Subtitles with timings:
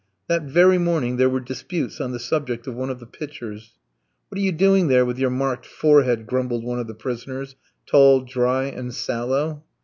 [0.27, 3.75] That very morning there were disputes on the subject of one of the pitchers.
[4.29, 8.21] "What are you doing there with your marked forehead?" grumbled one of the prisoners, tall,
[8.21, 9.63] dry, and sallow.